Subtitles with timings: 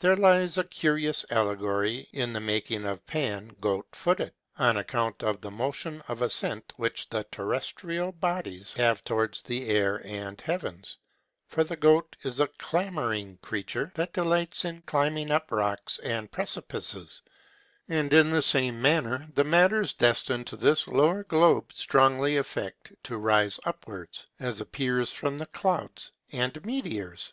[0.00, 5.40] There lies a curious allegory in the making of Pan goat footed, on account of
[5.40, 10.98] the motion of ascent which the terrestrial bodies have towards the air and heavens;
[11.46, 17.22] for the goat is a clambering creature, that delights in climbing up rocks and precipices;
[17.88, 23.16] and in the same manner the matters destined to this lower globe strongly affect to
[23.16, 27.32] rise upwards, as appears from the clouds and meteors.